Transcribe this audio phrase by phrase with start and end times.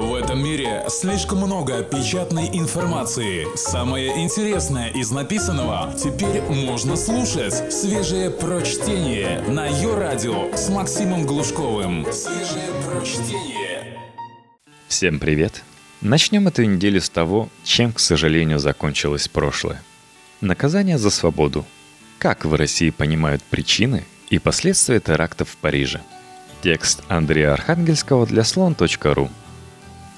[0.00, 3.46] В этом мире слишком много печатной информации.
[3.54, 7.70] Самое интересное из написанного теперь можно слушать.
[7.70, 12.06] Свежее прочтение на ее радио с Максимом Глушковым.
[12.10, 13.98] Свежее прочтение.
[14.88, 15.62] Всем привет!
[16.00, 19.82] Начнем эту неделю с того, чем, к сожалению, закончилось прошлое.
[20.40, 21.66] Наказание за свободу.
[22.18, 26.00] Как в России понимают причины и последствия терактов в Париже.
[26.62, 29.28] Текст Андрея Архангельского для слон.ру.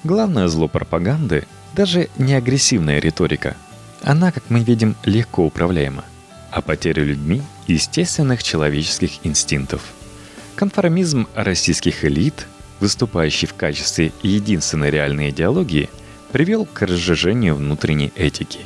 [0.04, 3.56] Главное зло пропаганды– даже не агрессивная риторика.
[4.02, 6.04] Она, как мы видим, легко управляема.
[6.50, 9.80] А потеря людьми– естественных человеческих инстинктов.
[10.56, 12.48] Конформизм российских элит,
[12.80, 15.88] выступающий в качестве единственной реальной идеологии,
[16.32, 18.60] привел к разжижению внутренней этики.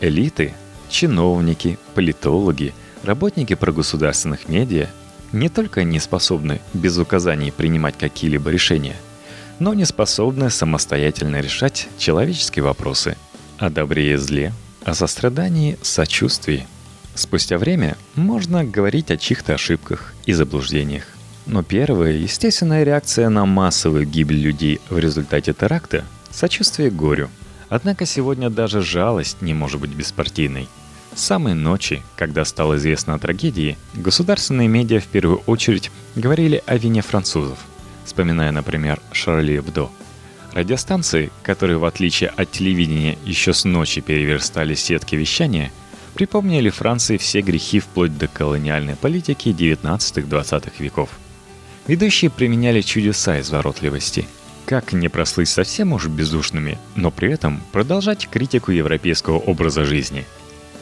[0.00, 0.54] Элиты–
[0.90, 4.88] чиновники, политологи, работники прогосударственных медиа–
[5.32, 8.96] не только не способны без указаний принимать какие-либо решения–
[9.58, 13.16] но не способны самостоятельно решать человеческие вопросы
[13.58, 14.52] о добре и зле,
[14.84, 16.66] о сострадании, сочувствии.
[17.14, 21.04] Спустя время можно говорить о чьих-то ошибках и заблуждениях.
[21.46, 27.30] Но первая естественная реакция на массовую гибель людей в результате теракта– сочувствие горю.
[27.68, 30.68] Однако сегодня даже жалость не может быть беспартийной.
[31.14, 36.76] С самой ночи, когда стало известно о трагедии, государственные медиа в первую очередь говорили о
[36.76, 37.58] вине французов–
[38.06, 39.90] вспоминая, например, Шарли Эбдо.
[40.52, 45.70] Радиостанции, которые в отличие от телевидения еще с ночи переверстали сетки вещания,
[46.14, 51.10] припомнили Франции все грехи вплоть до колониальной политики 19-20 веков.
[51.86, 54.26] Ведущие применяли чудеса изворотливости.
[54.64, 60.24] Как не прослыть совсем уж бездушными, но при этом продолжать критику европейского образа жизни.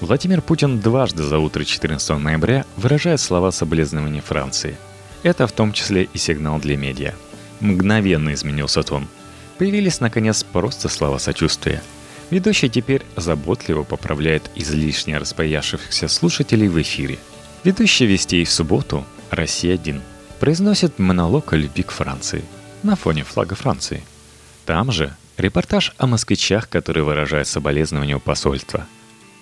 [0.00, 4.76] Владимир Путин дважды за утро 14 ноября выражает слова соболезнования Франции–
[5.24, 7.14] это в том числе и сигнал для медиа.
[7.58, 9.08] Мгновенно изменился тон.
[9.58, 11.82] Появились, наконец, просто слова сочувствия.
[12.30, 17.18] Ведущий теперь заботливо поправляет излишне распояшившихся слушателей в эфире.
[17.64, 20.00] Ведущий вестей в субботу «Россия-1»
[20.38, 22.44] произносит монолог о любви к Франции
[22.84, 24.04] на фоне флага Франции.
[24.66, 28.86] Там же репортаж о москвичах, которые выражают соболезнования у посольства.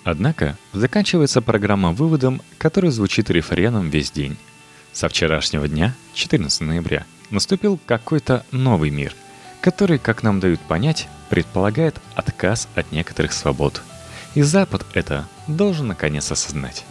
[0.05, 4.37] Однако заканчивается программа выводом, который звучит рефреном весь день.
[4.93, 9.15] Со вчерашнего дня, 14 ноября, наступил какой-то новый мир,
[9.59, 13.81] который, как нам дают понять, предполагает отказ от некоторых свобод.
[14.35, 16.85] И Запад это должен наконец осознать.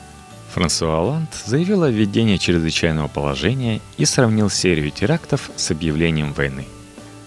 [0.53, 6.67] Франсуа Оланд заявил о введении чрезвычайного положения и сравнил серию терактов с объявлением войны.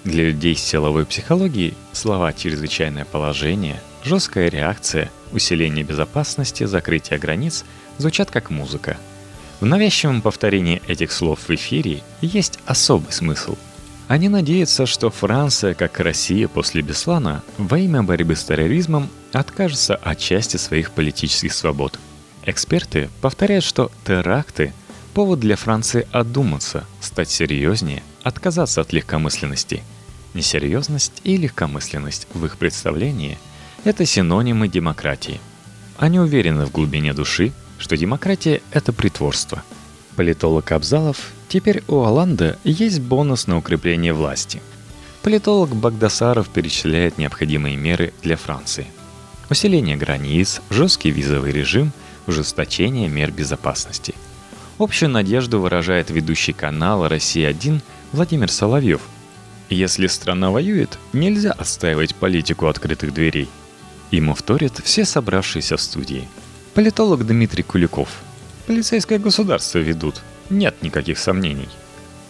[0.04, 7.64] Для людей с силовой психологией слова «чрезвычайное положение», «жесткая реакция», «усиление безопасности», «закрытие границ»
[7.98, 8.98] звучат как музыка–
[9.60, 13.56] в навязчивом повторении этих слов в эфире есть особый смысл.
[14.08, 20.20] Они надеются, что Франция, как Россия после Беслана, во имя борьбы с терроризмом откажется от
[20.20, 22.00] части своих политических свобод.
[22.44, 24.74] Эксперты повторяют, что теракты–
[25.16, 29.82] повод для Франции одуматься, стать серьезнее, отказаться от легкомысленности.
[30.34, 33.40] Несерьезность и легкомысленность в их представлении–
[33.86, 35.40] это синонимы демократии.
[35.98, 39.64] Они уверены в глубине души, что демократия– это притворство.
[40.16, 44.62] Политолог Абзалов «Теперь у Оланда есть бонус на укрепление власти».
[45.24, 48.88] Политолог Багдасаров перечисляет необходимые меры для Франции.
[49.50, 51.92] Усиление границ, жесткий визовый режим,
[52.28, 54.14] ужесточение мер безопасности.
[54.78, 57.82] Общую надежду выражает ведущий канала «Россия-1»
[58.12, 59.02] Владимир Соловьев.
[59.70, 63.50] Если страна воюет, нельзя отстаивать политику открытых дверей.
[64.12, 66.28] Ему вторят все собравшиеся в студии–
[66.76, 68.10] Политолог Дмитрий Куликов.
[68.68, 70.22] Полицейское государство ведут.
[70.50, 71.70] Нет никаких сомнений.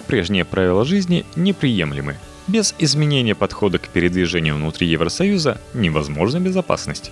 [0.06, 2.18] Прежние правила жизни неприемлемы.
[2.46, 7.12] Без изменения подхода к передвижению внутри Евросоюза невозможна безопасность.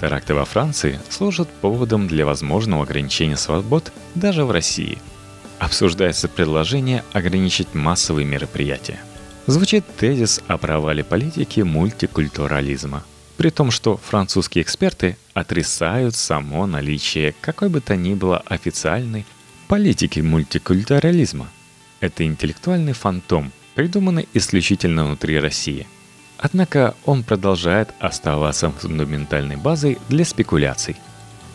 [0.00, 4.96] Теракты во Франции служат поводом для возможного ограничения свобод даже в России.
[5.58, 8.98] Обсуждается предложение ограничить массовые мероприятия.
[9.46, 13.04] Звучит тезис о провале политики мультикультурализма–
[13.36, 19.26] при том, что французские эксперты отрицают само наличие какой бы то ни было официальной
[19.68, 21.48] политики мультикультурализма.
[22.00, 25.86] Это интеллектуальный фантом, придуманный исключительно внутри России.
[26.38, 30.96] Однако он продолжает оставаться фундаментальной базой для спекуляций.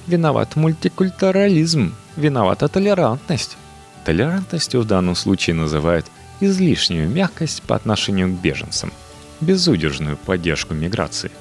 [0.05, 3.57] Виноват мультикультурализм, виновата толерантность.
[4.05, 6.05] Толерантностью в данном случае называют
[6.39, 8.93] излишнюю мягкость по отношению к беженцам,
[9.39, 11.31] безудержную поддержку миграции–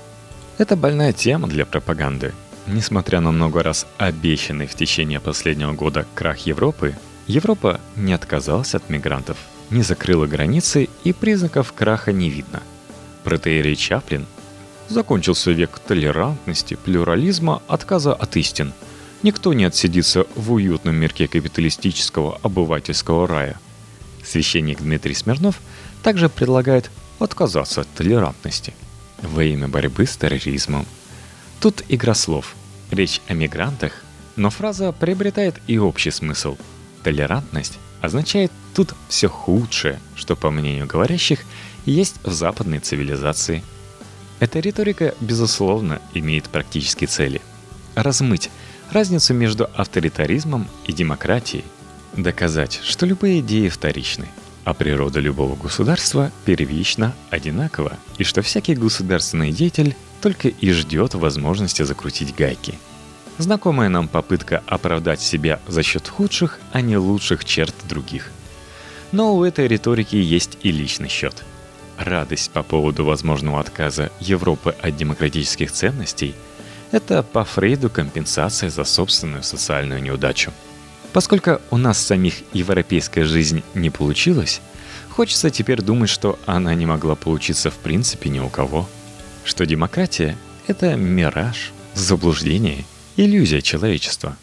[0.61, 2.35] это больная тема для пропаганды.
[2.67, 6.95] Несмотря на много раз обещанный в течение последнего года крах Европы,
[7.27, 9.39] Европа не отказалась от мигрантов,
[9.71, 12.63] не закрыла границы и признаков краха не видно.
[13.25, 14.27] Протеерий Чаплин
[14.91, 18.75] закончился век толерантности, плюрализма, отказа от истин.
[19.23, 23.59] Никто не отсидится в уютном мирке капиталистического обывательского рая.
[24.23, 25.59] Священник Дмитрий Смирнов
[26.03, 28.75] также предлагает отказаться от толерантности
[29.23, 30.87] во имя борьбы с терроризмом.
[31.61, 32.55] Тут игра слов.
[32.91, 34.03] Речь о мигрантах,
[34.37, 36.57] но фраза приобретает и общий смысл.
[37.03, 41.41] Толерантность означает тут все худшее, что, по мнению говорящих,
[41.85, 43.63] есть в западной цивилизации.
[44.39, 47.41] Эта риторика, безусловно, имеет практические цели.
[47.95, 48.51] Размыть
[48.91, 51.65] разницу между авторитаризмом и демократией,
[52.17, 54.29] доказать, что любые идеи вторичны,
[54.65, 61.83] а природа любого государства первична, одинакова, и что всякий государственный деятель только и ждет возможности
[61.83, 62.79] закрутить гайки.
[63.39, 68.31] Знакомая нам попытка оправдать себя за счет худших, а не лучших черт других.
[69.13, 71.43] Но у этой риторики есть и личный счет.
[71.97, 76.35] Радость по поводу возможного отказа Европы от демократических ценностей–
[76.93, 80.53] это по Фрейду компенсация за собственную социальную неудачу–
[81.13, 84.61] Поскольку у нас самих европейская жизнь не получилась,
[85.09, 88.89] хочется теперь думать, что она не могла получиться в принципе ни у кого.
[89.45, 90.37] Что демократия—
[90.69, 92.85] это мираж, заблуждение,
[93.17, 94.37] иллюзия человечества.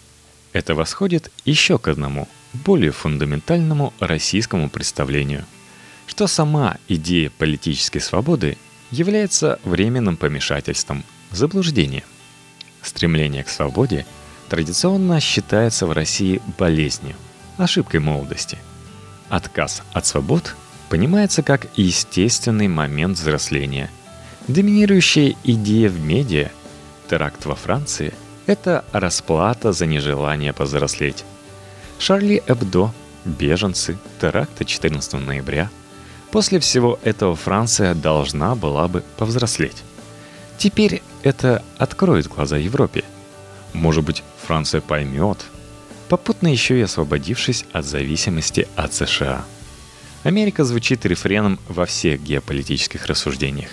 [0.52, 5.46] Это восходит еще к одному, более фундаментальному российскому представлению,
[6.06, 8.58] что сама идея политической свободы
[8.92, 12.04] является временным помешательством, заблуждением.
[12.82, 14.06] Стремление к свободе—
[14.50, 17.16] традиционно считается в России болезнью,
[17.58, 18.58] ошибкой молодости.
[19.30, 20.56] Отказ от свобод
[20.90, 23.90] понимается как естественный момент взросления.
[24.48, 26.50] Доминирующая идея в медиа,
[27.10, 28.14] теракт во Франции–
[28.46, 31.26] это расплата за нежелание повзрослеть.
[32.00, 32.94] Шарли Эбдо,
[33.26, 35.70] беженцы, теракты 14 ноября.
[36.32, 39.84] После всего этого Франция должна была бы повзрослеть.
[40.58, 43.04] Теперь это откроет глаза Европе.
[43.78, 45.38] Может быть, Франция поймет,
[46.10, 49.46] попутно еще и освободившись от зависимости от США.
[50.24, 53.70] Америка звучит рефреном во всех геополитических рассуждениях.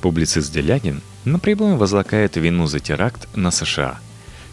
[0.00, 4.00] Публицист Делягин напрямую возлагает вину за теракт на США,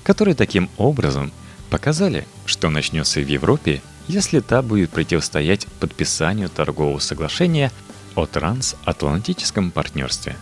[0.04, 1.32] которые таким образом
[1.72, 7.72] показали, что начнется в Европе, если та будет противостоять подписанию торгового соглашения
[8.14, 10.36] о трансатлантическом партнерстве.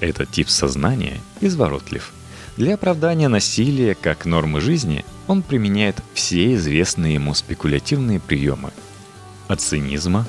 [0.00, 2.12] Этот тип сознания изворотлив–
[2.56, 8.70] для оправдания насилия как нормы жизни он применяет все известные ему спекулятивные приемы.
[9.48, 10.26] От цинизма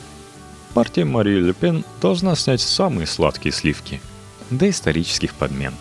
[0.74, 4.02] партия Марии Ле Пен должна снять самые сладкие сливки,
[4.50, 5.74] до исторических подмен.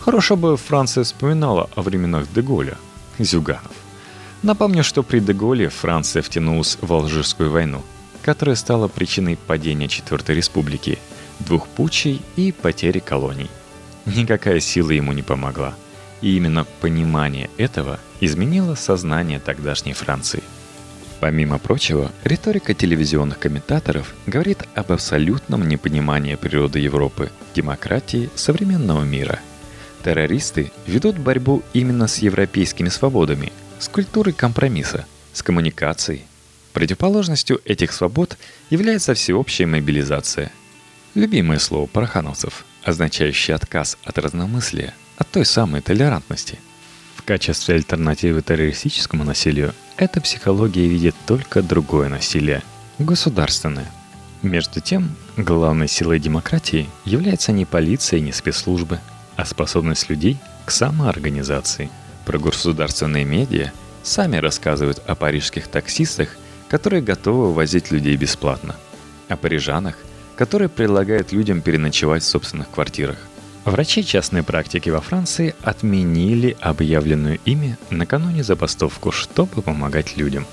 [0.00, 2.76] Хорошо бы Франция вспоминала о временах Деголя,
[3.18, 3.72] Зюганов.
[4.42, 7.82] Напомню, что при Деголе Франция втянулась в Алжирскую войну,
[8.22, 10.98] которая стала причиной падения Четвертой Республики,
[11.38, 13.48] двух путчей и потери колоний–
[14.06, 15.74] Никакая сила ему не помогла.
[16.20, 20.42] И именно понимание этого изменило сознание тогдашней Франции.
[21.20, 29.38] Помимо прочего, риторика телевизионных комментаторов говорит об абсолютном непонимании природы Европы, демократии, современного мира.
[30.02, 36.22] Террористы ведут борьбу именно с европейскими свободами, с культурой компромисса, с коммуникацией.
[36.72, 38.36] Противоположностью этих свобод
[38.70, 40.50] является всеобщая мобилизация.
[41.14, 46.58] Любимое слово парахановцев– означающий отказ от разномыслия, от той самой толерантности.
[47.16, 52.62] В качестве альтернативы террористическому насилию эта психология видит только другое насилие–
[52.98, 53.90] государственное.
[54.42, 58.98] Между тем, главной силой демократии является не полиция и не спецслужбы,
[59.36, 61.90] а способность людей к самоорганизации.
[62.26, 63.72] Про государственные медиа
[64.02, 66.36] сами рассказывают о парижских таксистах,
[66.68, 68.74] которые готовы возить людей бесплатно,
[69.28, 69.96] о парижанах–
[70.36, 73.16] которые предлагают людям переночевать в собственных квартирах.
[73.64, 80.46] Врачи частной практики во Франции отменили объявленную ими накануне забастовку, чтобы помогать людям.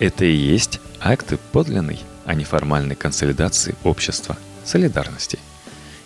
[0.00, 5.38] Это и есть акты подлинной, а не формальной консолидации общества, солидарности.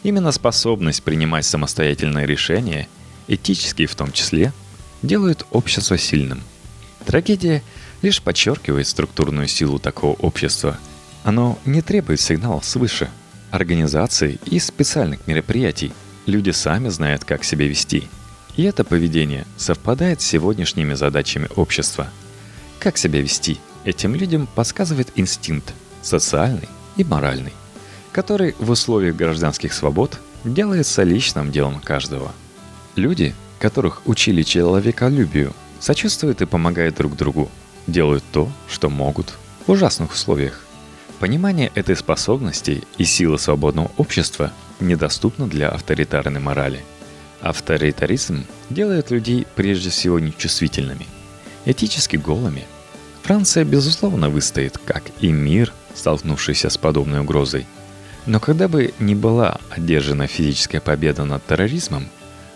[0.02, 2.88] Именно способность принимать самостоятельные решения,
[3.28, 4.52] этические в том числе,
[5.00, 6.42] делает общество сильным.
[7.06, 7.62] Трагедия
[8.02, 10.76] лишь подчеркивает структурную силу такого общества–
[11.24, 13.08] оно не требует сигналов свыше,
[13.50, 15.92] организации и специальных мероприятий.
[16.26, 18.08] Люди сами знают, как себя вести.
[18.56, 22.08] И это поведение совпадает с сегодняшними задачами общества.
[22.78, 27.52] Как себя вести, этим людям подсказывает инстинкт, социальный и моральный,
[28.12, 32.32] который в условиях гражданских свобод делается личным делом каждого.
[32.96, 37.50] Люди, которых учили человеколюбию, сочувствуют и помогают друг другу,
[37.86, 39.34] делают то, что могут
[39.66, 40.64] в ужасных условиях.
[41.22, 44.50] Понимание этой способности и силы свободного общества
[44.80, 46.84] недоступна для авторитарной морали.
[47.40, 51.06] Авторитаризм делает людей прежде всего нечувствительными,
[51.64, 52.64] этически голыми.
[53.22, 57.66] Франция, безусловно, выстоит, как и мир, столкнувшийся с подобной угрозой.
[58.26, 62.08] Но когда бы ни была одержана физическая победа над терроризмом,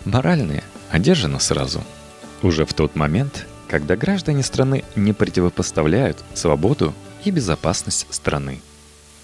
[0.05, 1.85] моральная одержана сразу.
[2.43, 6.93] Уже в тот момент, когда граждане страны не противопоставляют свободу
[7.27, 8.61] и безопасность страны.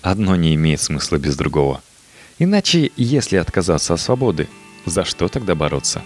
[0.02, 1.82] Одно не имеет смысла без другого.
[2.38, 4.48] Иначе, если отказаться от свободы,
[4.84, 6.02] за что тогда бороться?